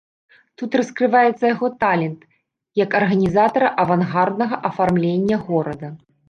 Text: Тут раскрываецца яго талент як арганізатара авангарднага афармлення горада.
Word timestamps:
Тут 0.59 0.77
раскрываецца 0.79 1.43
яго 1.55 1.67
талент 1.83 2.19
як 2.83 2.97
арганізатара 3.01 3.69
авангарднага 3.85 4.55
афармлення 4.71 5.37
горада. 5.47 5.87